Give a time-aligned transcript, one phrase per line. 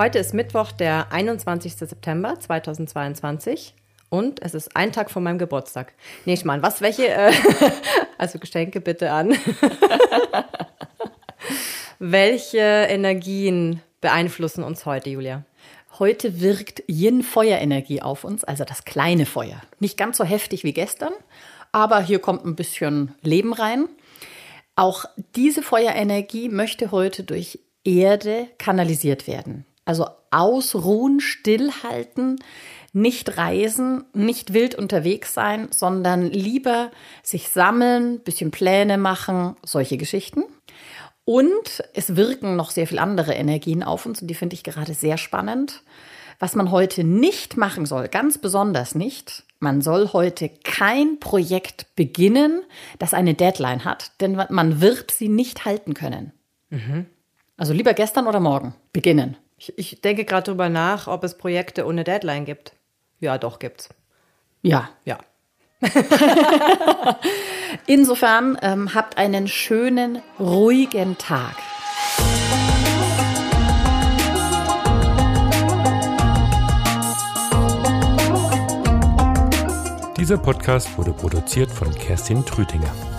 [0.00, 1.74] Heute ist Mittwoch, der 21.
[1.74, 3.74] September 2022
[4.08, 5.92] und es ist ein Tag vor meinem Geburtstag.
[6.24, 7.30] Nee, ich meine, was, welche, äh,
[8.16, 9.36] also Geschenke bitte an.
[11.98, 15.44] welche Energien beeinflussen uns heute, Julia?
[15.98, 19.60] Heute wirkt Yin-Feuerenergie auf uns, also das kleine Feuer.
[19.80, 21.12] Nicht ganz so heftig wie gestern,
[21.72, 23.86] aber hier kommt ein bisschen Leben rein.
[24.76, 25.04] Auch
[25.36, 29.66] diese Feuerenergie möchte heute durch Erde kanalisiert werden.
[29.90, 32.38] Also ausruhen, stillhalten,
[32.92, 36.92] nicht reisen, nicht wild unterwegs sein, sondern lieber
[37.24, 40.44] sich sammeln, bisschen Pläne machen, solche Geschichten.
[41.24, 44.94] Und es wirken noch sehr viele andere Energien auf uns und die finde ich gerade
[44.94, 45.82] sehr spannend.
[46.38, 52.62] Was man heute nicht machen soll, ganz besonders nicht, man soll heute kein Projekt beginnen,
[53.00, 56.30] das eine Deadline hat, denn man wird sie nicht halten können.
[56.68, 57.06] Mhm.
[57.56, 59.36] Also lieber gestern oder morgen beginnen.
[59.60, 62.72] Ich, ich denke gerade darüber nach, ob es Projekte ohne Deadline gibt.
[63.18, 63.90] Ja, doch gibt's.
[64.62, 64.88] Ja.
[65.04, 65.18] Ja.
[67.86, 71.56] Insofern ähm, habt einen schönen, ruhigen Tag.
[80.16, 83.09] Dieser Podcast wurde produziert von Kerstin Trütinger.